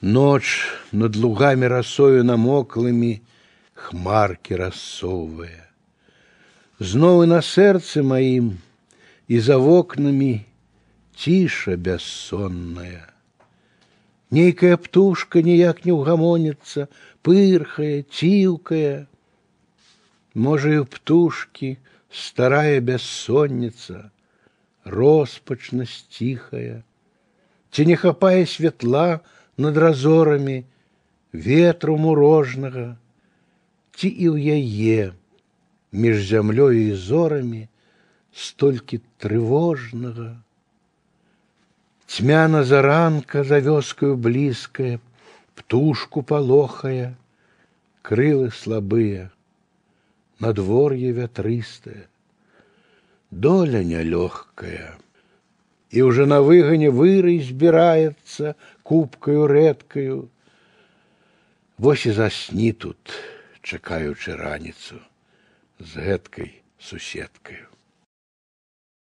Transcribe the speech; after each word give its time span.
Ноч 0.00 0.66
над 0.92 1.16
лугами 1.16 1.64
росою 1.64 2.24
намоклыми 2.24 3.22
хмарки 3.74 4.52
рассовывая. 4.52 5.70
Знову 6.78 7.26
на 7.26 7.40
сердце 7.42 8.02
моим 8.02 8.58
и 9.28 9.38
за 9.38 9.58
окнами 9.58 10.46
тиша 11.16 11.76
бессонная. 11.76 13.14
Нейкая 14.30 14.76
птушка 14.76 15.42
ніяк 15.42 15.84
не 15.84 15.92
ўгамонится, 15.94 16.88
пырхая, 17.22 18.02
ціўкая. 18.02 19.06
Можа, 20.34 20.74
і 20.74 20.82
ў 20.82 20.86
птушкі 20.90 21.78
старая 22.10 22.82
бессонница, 22.82 24.10
роспачнасць 24.82 26.10
ціхая. 26.10 26.82
Ці 27.70 27.86
не 27.86 27.94
хапае 27.94 28.42
святла 28.50 29.22
над 29.58 29.76
разорамі, 29.76 30.64
ветру 31.32 31.96
мурожнага, 31.98 32.96
ці 33.94 34.08
і 34.08 34.26
ў 34.30 34.36
яе 34.58 35.14
між 35.94 36.22
зямлёю 36.26 36.90
і 36.90 36.94
зорамі 36.98 37.66
столькі 38.34 39.00
трывожнага. 39.22 40.42
Тьмяна 42.06 42.64
заранка 42.64 43.44
за 43.44 43.58
вёскаю 43.58 44.16
блізкая, 44.16 44.98
птушку 45.54 46.22
полохая, 46.22 47.14
крылы 48.02 48.50
слабые, 48.50 49.30
надворье 50.38 51.12
вятрыстае, 51.12 52.06
доля 53.30 53.82
нелегкая. 53.82 54.98
И 55.89 56.01
уже 56.01 56.25
на 56.25 56.41
выгоне 56.41 56.91
вырый 56.91 57.41
збирается 57.41 58.55
кубкою 58.83 59.47
редкою. 59.47 60.29
Вось 61.77 62.05
и 62.05 62.11
засни 62.11 62.73
тут, 62.73 62.97
чакаючы 63.63 64.35
раніцу 64.35 64.99
з 65.79 65.91
гэткай 65.95 66.61
суседкаю. 66.77 67.67